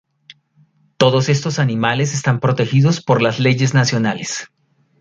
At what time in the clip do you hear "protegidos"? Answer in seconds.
2.39-3.01